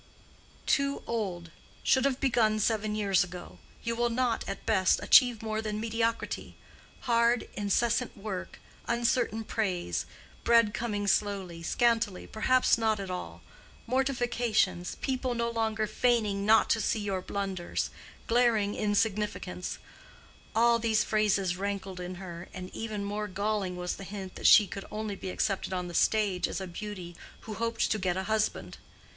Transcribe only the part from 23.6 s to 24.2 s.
was the